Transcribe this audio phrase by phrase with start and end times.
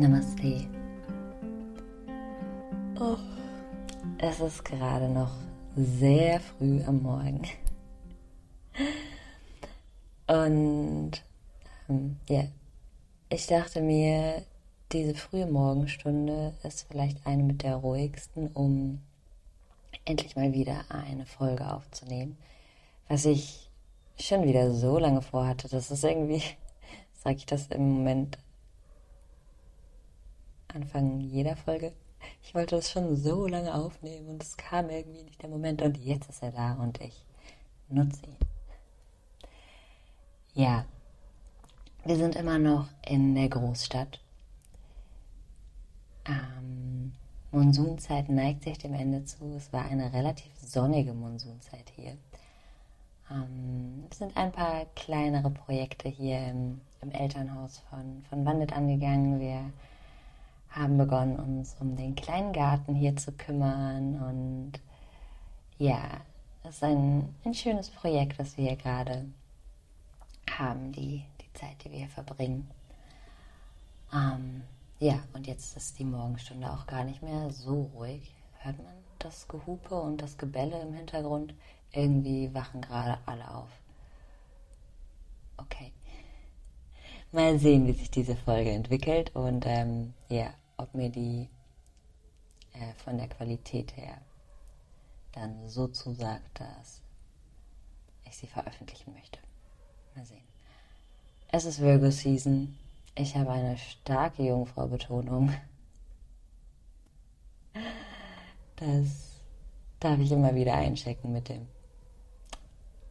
[0.00, 0.66] Namaste.
[2.98, 3.18] Oh,
[4.16, 5.30] es ist gerade noch
[5.76, 7.42] sehr früh am Morgen.
[10.26, 11.10] Und
[11.90, 12.44] ähm, ja,
[13.28, 14.42] ich dachte mir,
[14.90, 19.02] diese frühe Morgenstunde ist vielleicht eine mit der ruhigsten, um
[20.06, 22.38] endlich mal wieder eine Folge aufzunehmen.
[23.08, 23.68] Was ich
[24.18, 26.42] schon wieder so lange vorhatte, das ist irgendwie,
[27.22, 28.38] sage ich das im Moment
[30.74, 31.92] Anfang jeder Folge.
[32.42, 35.96] Ich wollte das schon so lange aufnehmen und es kam irgendwie nicht der Moment und
[35.98, 37.24] jetzt ist er da und ich
[37.88, 38.36] nutze ihn.
[40.54, 40.84] Ja,
[42.04, 44.20] wir sind immer noch in der Großstadt.
[46.26, 47.12] Ähm,
[47.50, 49.54] Monsunzeit neigt sich dem Ende zu.
[49.56, 52.16] Es war eine relativ sonnige Monsunzeit hier.
[53.30, 59.40] Ähm, es sind ein paar kleinere Projekte hier im, im Elternhaus von, von Wandit angegangen.
[59.40, 59.72] Wir
[60.70, 64.20] haben begonnen, uns um den kleinen Garten hier zu kümmern.
[64.22, 64.72] Und
[65.78, 66.02] ja,
[66.64, 69.26] es ist ein, ein schönes Projekt, das wir hier gerade
[70.50, 72.70] haben, die, die Zeit, die wir hier verbringen.
[74.12, 74.62] Ähm,
[74.98, 78.34] ja, und jetzt ist die Morgenstunde auch gar nicht mehr so ruhig.
[78.58, 81.54] Hört man das Gehupe und das Gebelle im Hintergrund?
[81.92, 83.70] Irgendwie wachen gerade alle auf.
[85.56, 85.92] Okay.
[87.32, 91.48] Mal sehen, wie sich diese Folge entwickelt und ähm, ja, ob mir die
[92.72, 94.20] äh, von der Qualität her
[95.32, 97.02] dann so zusagt, dass
[98.24, 99.38] ich sie veröffentlichen möchte.
[100.14, 100.42] Mal sehen.
[101.48, 102.76] Es ist Virgo Season.
[103.14, 105.52] Ich habe eine starke Jungfrau-Betonung.
[108.76, 109.40] Das
[110.00, 111.68] darf ich immer wieder einchecken mit dem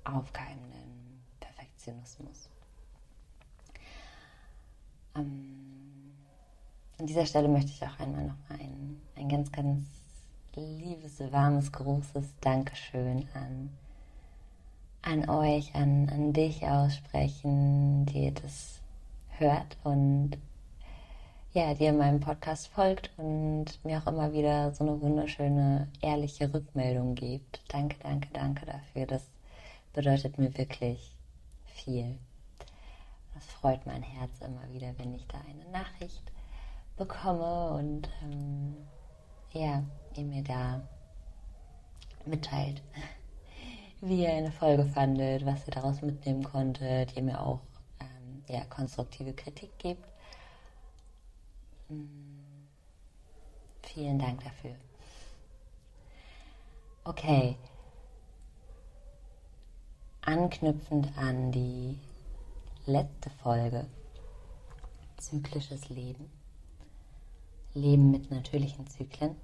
[0.04, 2.50] aufkeimenden Perfektionismus.
[5.16, 5.89] Ähm,
[7.00, 9.88] an dieser Stelle möchte ich auch einmal noch ein, ein ganz, ganz
[10.56, 13.70] liebes, warmes, großes Dankeschön an,
[15.02, 18.82] an euch, an, an dich aussprechen, die das
[19.38, 20.32] hört und
[21.54, 27.16] ja, dir meinem Podcast folgt und mir auch immer wieder so eine wunderschöne, ehrliche Rückmeldung
[27.16, 27.62] gibt.
[27.70, 29.08] Danke, danke, danke dafür.
[29.08, 29.24] Das
[29.94, 31.16] bedeutet mir wirklich
[31.66, 32.20] viel.
[33.34, 36.30] Das freut mein Herz immer wieder, wenn ich da eine Nachricht
[37.00, 38.76] bekomme und ähm,
[39.54, 39.84] ja,
[40.16, 40.82] ihr mir da
[42.26, 42.84] mitteilt,
[44.02, 47.62] wie ihr eine Folge fandet, was ihr daraus mitnehmen konntet, ihr mir auch
[48.02, 50.06] ähm, ja, konstruktive Kritik gebt.
[51.88, 52.06] Mm,
[53.82, 54.76] vielen Dank dafür.
[57.06, 57.58] Okay.
[60.22, 61.98] Anknüpfend an die
[62.86, 63.88] letzte Folge,
[65.18, 66.30] zyklisches Leben,
[67.74, 69.36] Leben mit natürlichen Zyklen,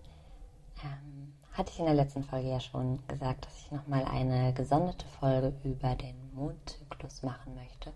[0.84, 5.06] ähm, hatte ich in der letzten Folge ja schon gesagt, dass ich nochmal eine gesonderte
[5.20, 7.94] Folge über den Mondzyklus machen möchte.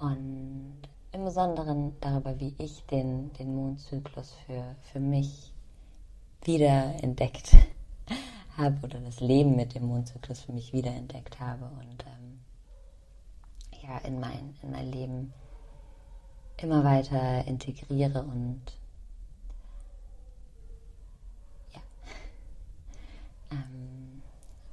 [0.00, 0.78] Und
[1.12, 5.52] im Besonderen darüber, wie ich den, den Mondzyklus für, für mich
[6.42, 7.56] wiederentdeckt
[8.56, 12.40] habe oder das Leben mit dem Mondzyklus für mich wiederentdeckt habe und ähm,
[13.82, 15.32] ja, in mein, in mein Leben
[16.58, 18.60] immer weiter integriere und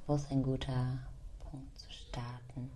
[0.08, 0.98] wo ist ein guter
[1.38, 2.70] Punkt zu starten?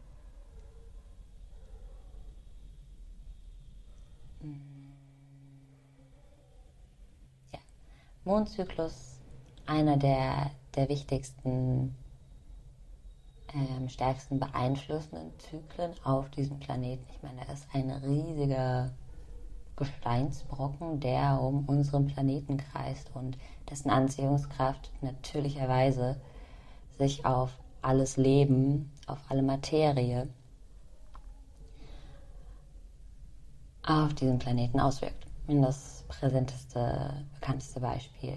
[4.43, 4.93] Hm.
[7.55, 7.59] Ja,
[8.25, 9.19] Mondzyklus,
[9.67, 11.95] einer der, der wichtigsten,
[13.55, 17.05] ähm, stärksten beeinflussenden Zyklen auf diesem Planeten.
[17.15, 18.93] Ich meine, er ist ein riesiger
[19.77, 23.39] Gesteinsbrocken, der um unseren Planeten kreist und
[23.71, 26.21] dessen Anziehungskraft natürlicherweise
[27.03, 27.51] sich auf
[27.83, 30.29] alles Leben, auf alle Materie
[33.85, 35.27] auf diesem Planeten auswirkt.
[35.49, 38.37] Und das präsenteste, bekannteste Beispiel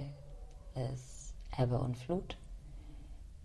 [0.91, 2.35] ist Ebbe und Flut,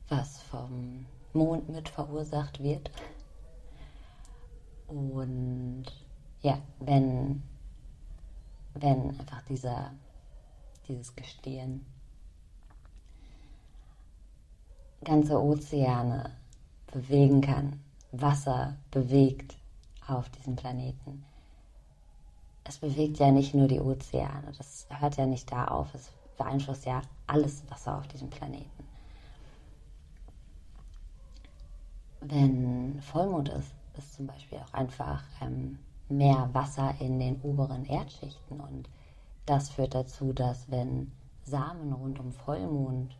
[0.08, 2.90] was vom Mond mit verursacht wird.
[4.88, 5.84] Und
[6.40, 7.42] ja, wenn
[8.74, 9.92] wenn einfach dieser,
[10.88, 11.84] dieses Gestehen
[15.04, 16.30] ganze Ozeane
[16.92, 17.80] bewegen kann,
[18.12, 19.56] Wasser bewegt
[20.06, 21.24] auf diesem Planeten.
[22.64, 26.86] Es bewegt ja nicht nur die Ozeane, das hört ja nicht da auf, es beeinflusst
[26.86, 28.84] ja alles Wasser auf diesem Planeten.
[32.20, 38.60] Wenn Vollmond ist, ist zum Beispiel auch einfach ähm, mehr Wasser in den oberen Erdschichten
[38.60, 38.88] und
[39.46, 41.10] das führt dazu, dass wenn
[41.44, 43.16] Samen rund um Vollmond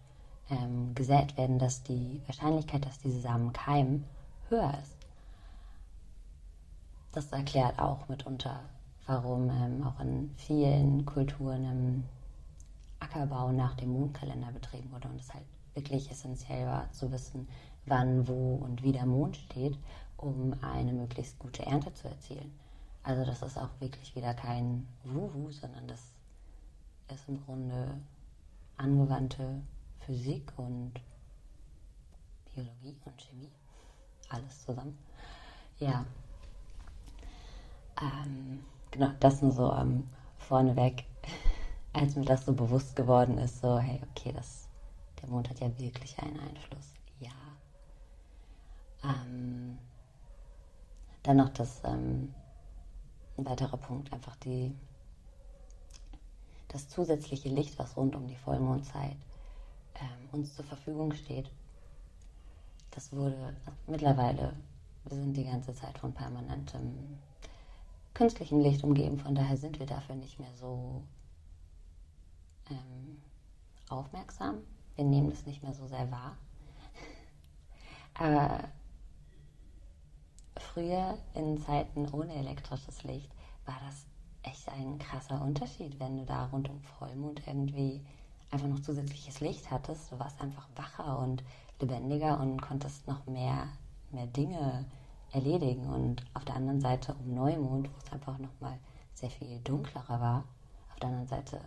[0.50, 4.04] ähm, gesät werden, dass die Wahrscheinlichkeit, dass diese Samen keimen,
[4.48, 4.96] höher ist.
[7.12, 8.60] Das erklärt auch mitunter,
[9.06, 12.04] warum ähm, auch in vielen Kulturen im
[13.00, 15.44] Ackerbau nach dem Mondkalender betrieben wurde und es halt
[15.74, 17.48] wirklich essentiell war zu wissen,
[17.86, 19.78] wann, wo und wie der Mond steht,
[20.16, 22.52] um eine möglichst gute Ernte zu erzielen.
[23.02, 26.00] Also das ist auch wirklich wieder kein Wuhu, sondern das
[27.08, 27.96] ist im Grunde
[28.76, 29.62] angewandte
[30.00, 30.94] Physik und
[32.54, 33.50] Biologie und Chemie.
[34.28, 34.98] Alles zusammen.
[35.78, 36.04] Ja.
[38.00, 40.08] Ähm, genau, das nur so ähm,
[40.38, 41.04] vorneweg,
[41.92, 44.68] als mir das so bewusst geworden ist, so, hey, okay, das,
[45.20, 46.94] der Mond hat ja wirklich einen Einfluss.
[47.18, 47.30] Ja.
[49.04, 49.78] Ähm,
[51.22, 52.34] dann noch das, ähm,
[53.36, 54.74] ein weiterer Punkt, einfach die,
[56.68, 59.16] das zusätzliche Licht, was rund um die Vollmondzeit
[59.96, 61.50] ähm, uns zur Verfügung steht.
[62.90, 63.56] Das wurde
[63.86, 64.54] mittlerweile,
[65.04, 67.18] wir sind die ganze Zeit von permanentem
[68.14, 71.02] künstlichem Licht umgeben, von daher sind wir dafür nicht mehr so
[72.70, 73.22] ähm,
[73.88, 74.58] aufmerksam.
[74.96, 76.36] Wir nehmen das nicht mehr so sehr wahr.
[78.14, 78.68] Aber
[80.56, 83.30] früher in Zeiten ohne elektrisches Licht
[83.64, 84.06] war das
[84.42, 88.04] echt ein krasser Unterschied, wenn du da rund um Vollmond irgendwie
[88.50, 90.10] einfach noch zusätzliches Licht hattest.
[90.12, 91.42] Du warst einfach wacher und
[91.80, 93.68] lebendiger und konntest noch mehr,
[94.10, 94.84] mehr Dinge
[95.32, 95.86] erledigen.
[95.88, 98.78] Und auf der anderen Seite um Neumond, wo es einfach nochmal
[99.14, 100.44] sehr viel dunklerer war,
[100.90, 101.60] auf der anderen Seite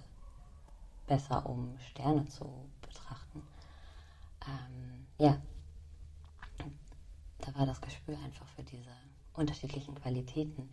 [1.07, 2.45] besser, um Sterne zu
[2.81, 3.43] betrachten.
[4.47, 5.37] Ähm, ja,
[7.39, 8.91] da war das Gespür einfach für diese
[9.33, 10.69] unterschiedlichen Qualitäten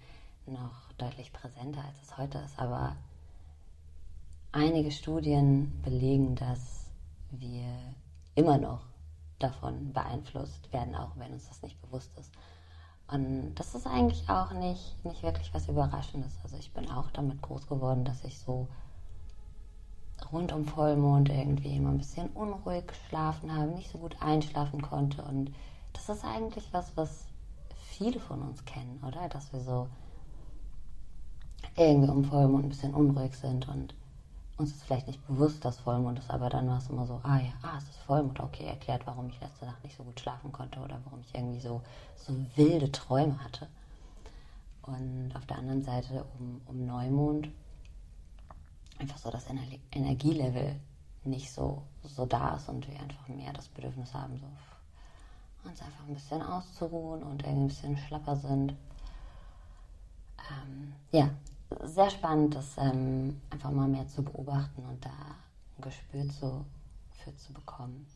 [0.46, 2.58] noch deutlich präsenter, als es heute ist.
[2.58, 2.96] Aber
[4.52, 6.91] einige Studien belegen, dass
[7.31, 7.64] wir
[8.35, 8.81] immer noch
[9.38, 12.32] davon beeinflusst werden, auch wenn uns das nicht bewusst ist.
[13.08, 16.38] Und das ist eigentlich auch nicht, nicht wirklich was Überraschendes.
[16.44, 18.69] Also ich bin auch damit groß geworden, dass ich so
[20.32, 25.23] rund um Vollmond irgendwie immer ein bisschen unruhig geschlafen habe, nicht so gut einschlafen konnte.
[25.23, 25.52] Und
[25.93, 27.26] das ist eigentlich was, was
[27.75, 29.29] viele von uns kennen, oder?
[29.29, 29.88] Dass wir so
[31.76, 33.94] irgendwie um Vollmond ein bisschen unruhig sind und
[34.60, 37.38] uns ist vielleicht nicht bewusst, dass Vollmond ist, aber dann war es immer so, ah
[37.38, 40.52] ja, ah, es ist Vollmond, okay, erklärt, warum ich letzte Nacht nicht so gut schlafen
[40.52, 41.82] konnte oder warum ich irgendwie so,
[42.14, 43.68] so wilde Träume hatte.
[44.82, 47.48] Und auf der anderen Seite um, um Neumond
[48.98, 49.62] einfach so das Ener
[49.92, 50.76] Energielevel
[51.24, 54.46] nicht so, so da ist und wir einfach mehr das Bedürfnis haben, so
[55.68, 58.75] uns einfach ein bisschen auszuruhen und irgendwie ein bisschen schlapper sind.
[60.50, 61.28] Ähm, ja,
[61.84, 66.64] sehr spannend, das ähm, einfach mal mehr zu beobachten und da ein Gespür zu,
[67.12, 68.06] für zu bekommen.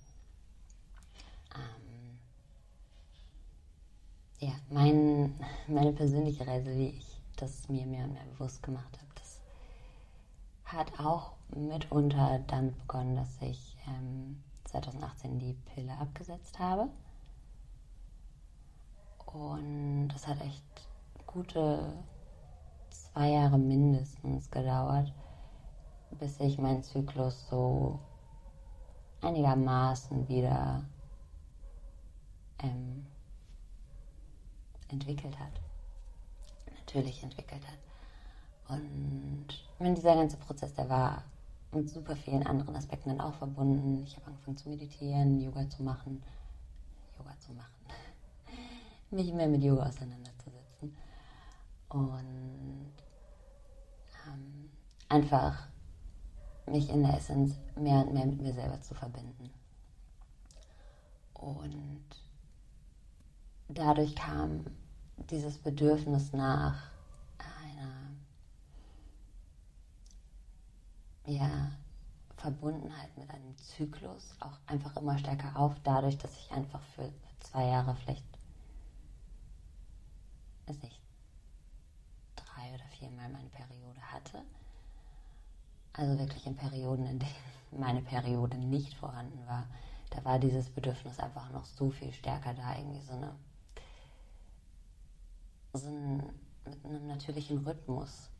[1.54, 2.18] Ähm,
[4.40, 5.34] ja, mein,
[5.68, 9.40] meine persönliche Reise, wie ich das mir mehr und mehr bewusst gemacht habe, das
[10.64, 16.88] hat auch mitunter damit begonnen, dass ich ähm, 2018 die Pille abgesetzt habe.
[19.26, 20.88] Und das hat echt
[21.26, 21.92] gute
[23.14, 25.12] zwei Jahre mindestens gedauert,
[26.18, 28.00] bis sich mein Zyklus so
[29.20, 30.84] einigermaßen wieder
[32.58, 33.06] ähm,
[34.88, 35.52] entwickelt hat.
[36.76, 38.76] Natürlich entwickelt hat.
[38.76, 39.46] Und
[39.78, 41.22] wenn dieser ganze Prozess, der war
[41.72, 44.02] mit super vielen anderen Aspekten dann auch verbunden.
[44.02, 46.22] Ich habe angefangen zu meditieren, Yoga zu machen,
[47.18, 47.74] Yoga zu machen,
[49.10, 50.96] mich mehr mit Yoga auseinanderzusetzen.
[51.88, 53.03] Und
[54.26, 54.70] ähm,
[55.08, 55.66] einfach
[56.66, 59.50] mich in der Essenz mehr und mehr mit mir selber zu verbinden.
[61.34, 62.04] Und
[63.68, 64.64] dadurch kam
[65.30, 66.90] dieses Bedürfnis nach
[67.38, 68.10] einer
[71.26, 71.72] ja,
[72.36, 77.66] Verbundenheit mit einem Zyklus auch einfach immer stärker auf, dadurch, dass ich einfach für zwei
[77.66, 78.24] Jahre vielleicht,
[80.66, 81.03] weiß nicht,
[82.64, 84.42] drei oder viermal meine Periode hatte.
[85.92, 87.32] Also wirklich in Perioden, in denen
[87.78, 89.66] meine Periode nicht vorhanden war.
[90.10, 93.34] Da war dieses Bedürfnis einfach noch so viel stärker da, irgendwie so eine
[95.72, 96.22] so ein,
[96.66, 98.30] mit einem natürlichen Rhythmus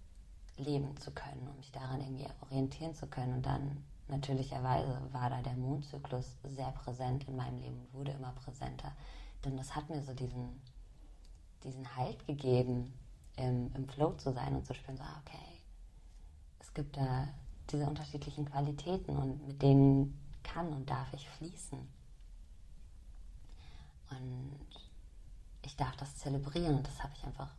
[0.56, 3.34] leben zu können und mich daran irgendwie orientieren zu können.
[3.34, 8.32] Und dann natürlicherweise war da der Mondzyklus sehr präsent in meinem Leben und wurde immer
[8.32, 8.92] präsenter.
[9.44, 10.62] Denn das hat mir so diesen,
[11.64, 12.94] diesen Halt gegeben,
[13.36, 15.60] im, im Flow zu sein und zu spüren, so, ah, okay,
[16.60, 17.28] es gibt da
[17.70, 21.78] diese unterschiedlichen Qualitäten und mit denen kann und darf ich fließen.
[24.10, 24.66] Und
[25.62, 27.50] ich darf das zelebrieren und das habe ich einfach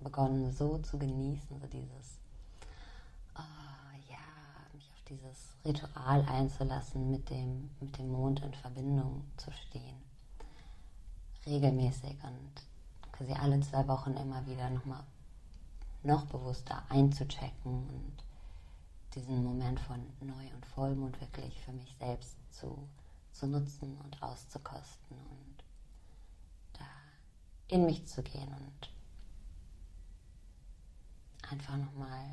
[0.00, 2.20] begonnen so zu genießen, so dieses,
[3.36, 4.16] oh, ja,
[4.72, 9.96] mich auf dieses Ritual einzulassen, mit dem, mit dem Mond in Verbindung zu stehen.
[11.44, 12.52] Regelmäßig und
[13.16, 15.04] quasi alle zwei Wochen immer wieder nochmal
[16.02, 18.24] noch bewusster einzuchecken und
[19.14, 22.88] diesen Moment von Neu- und Vollmond wirklich für mich selbst zu,
[23.32, 25.64] zu nutzen und auszukosten und
[26.74, 26.84] da
[27.68, 28.90] in mich zu gehen und
[31.50, 32.24] einfach nochmal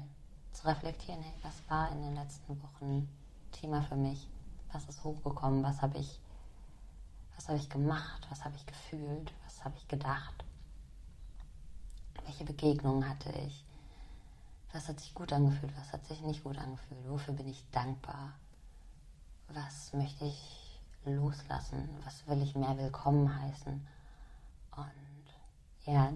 [0.51, 3.09] zu reflektieren, hey, was war in den letzten Wochen
[3.51, 4.27] Thema für mich?
[4.71, 5.63] Was ist hochgekommen?
[5.63, 6.19] Was habe ich,
[7.35, 8.27] was habe ich gemacht?
[8.29, 9.33] Was habe ich gefühlt?
[9.45, 10.43] Was habe ich gedacht?
[12.25, 13.65] Welche Begegnungen hatte ich?
[14.71, 15.71] Was hat sich gut angefühlt?
[15.77, 17.07] Was hat sich nicht gut angefühlt?
[17.07, 18.33] Wofür bin ich dankbar?
[19.49, 21.89] Was möchte ich loslassen?
[22.03, 23.87] Was will ich mehr willkommen heißen?
[24.75, 26.11] Und ja,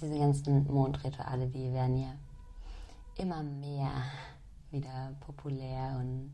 [0.00, 2.14] diese ganzen Mondrituale, die werden ja
[3.16, 3.90] immer mehr
[4.70, 6.32] wieder populär und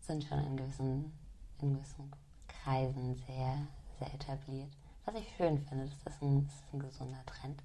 [0.00, 1.12] sind schon in gewissen,
[1.60, 2.10] in gewissen
[2.46, 3.66] Kreisen sehr,
[3.98, 4.77] sehr etabliert.
[5.10, 7.62] Was ich schön finde, das ist ein, das ist ein gesunder Trend.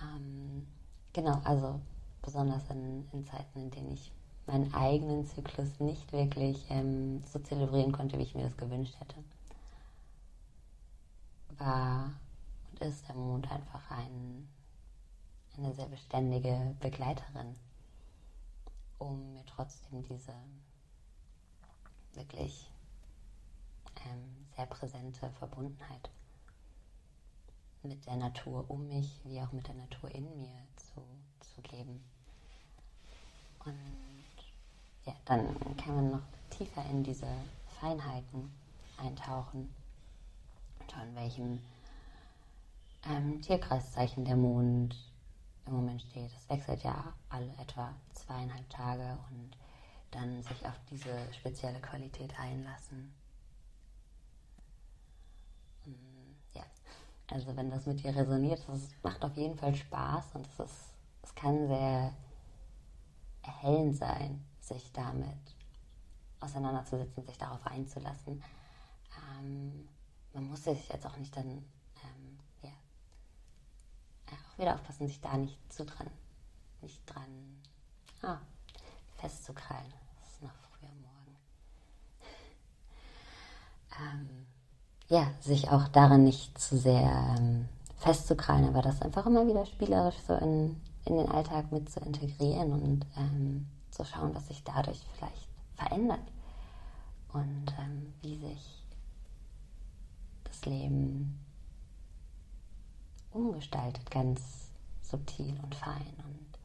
[0.00, 0.68] Ähm,
[1.12, 1.80] genau, also
[2.22, 4.12] besonders in, in, Zeiten, in denen ich
[4.46, 9.16] meinen eigenen Zyklus nicht wirklich ähm, so zelebrieren konnte, wie ich mir das gewünscht hätte
[11.58, 12.12] war
[12.70, 14.48] und ist der Mond einfach ein,
[15.56, 17.56] eine sehr beständige Begleiterin,
[19.00, 20.34] um mir trotzdem diese
[22.12, 22.70] wirklich
[24.56, 26.10] sehr präsente Verbundenheit
[27.82, 31.02] mit der Natur um mich, wie auch mit der Natur in mir zu,
[31.40, 32.02] zu geben.
[33.64, 33.74] Und
[35.04, 37.28] ja, dann kann man noch tiefer in diese
[37.80, 38.50] Feinheiten
[38.96, 39.74] eintauchen
[40.96, 41.60] an welchem
[43.08, 44.96] ähm, Tierkreiszeichen der Mond
[45.66, 46.30] im Moment steht.
[46.36, 49.56] Es wechselt ja alle etwa zweieinhalb Tage und
[50.10, 53.12] dann sich auf diese spezielle Qualität einlassen.
[56.52, 56.64] Ja,
[57.30, 60.92] also wenn das mit dir resoniert, das macht auf jeden Fall Spaß und es, ist,
[61.22, 62.12] es kann sehr
[63.42, 65.36] erhellend sein, sich damit
[66.40, 68.42] auseinanderzusetzen, sich darauf einzulassen.
[69.38, 69.88] Ähm,
[70.32, 72.70] man muss sich jetzt auch nicht dann, ähm, ja,
[74.32, 76.10] auch wieder aufpassen, sich da nicht zu dran,
[76.80, 77.62] nicht dran
[78.22, 78.38] ah,
[79.16, 79.92] festzukrallen.
[80.20, 81.36] Das ist noch früh am Morgen.
[84.00, 84.46] ähm,
[85.14, 90.18] ja, sich auch daran nicht zu sehr ähm, festzukrallen, aber das einfach immer wieder spielerisch
[90.26, 95.00] so in, in den Alltag mit zu integrieren und ähm, zu schauen, was sich dadurch
[95.16, 96.20] vielleicht verändert.
[97.32, 98.84] Und ähm, wie sich
[100.66, 101.38] Leben
[103.32, 104.70] umgestaltet, ganz
[105.02, 106.58] subtil und fein und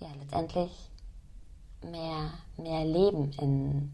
[0.00, 0.90] ja, letztendlich
[1.82, 3.92] mehr, mehr Leben in,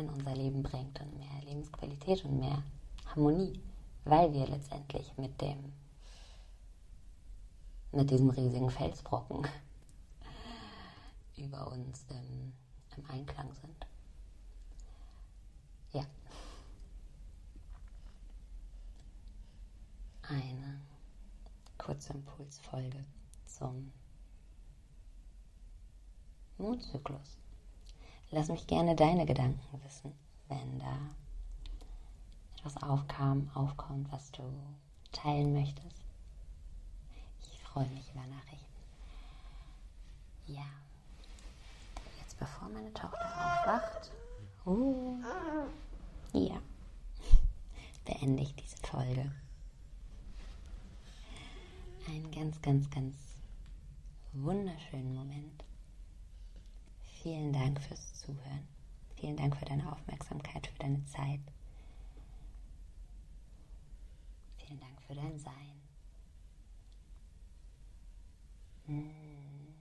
[0.00, 2.62] in unser Leben bringt und mehr Lebensqualität und mehr
[3.06, 3.60] Harmonie,
[4.04, 5.72] weil wir letztendlich mit dem
[7.92, 9.46] mit diesem riesigen Felsbrocken
[11.36, 12.52] über uns im,
[12.96, 13.86] im Einklang sind.
[15.92, 16.06] Ja,
[20.22, 20.80] eine
[21.78, 23.04] kurze Impulsfolge
[23.46, 23.92] zum
[26.58, 27.39] Mondzyklus.
[28.32, 30.12] Lass mich gerne deine Gedanken wissen,
[30.48, 30.96] wenn da
[32.56, 34.42] etwas aufkam, aufkommt, was du
[35.10, 36.04] teilen möchtest.
[37.52, 38.66] Ich freue mich über Nachrichten.
[40.46, 40.66] Ja,
[42.20, 44.12] jetzt bevor meine Tochter aufwacht,
[44.66, 45.16] uh,
[46.32, 46.60] ja,
[48.04, 49.32] beende ich diese Folge
[52.06, 53.16] einen ganz, ganz, ganz
[54.32, 55.64] wunderschönen Moment.
[57.22, 58.66] Vielen Dank fürs Zuhören.
[59.16, 61.40] Vielen Dank für deine Aufmerksamkeit, für deine Zeit.
[64.56, 65.82] Vielen Dank für dein Sein.
[68.86, 69.74] Hm,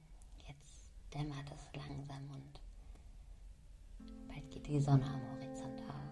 [0.49, 2.59] jetzt dämmert es langsam und
[4.27, 6.09] bald geht die Sonne am Horizont auf.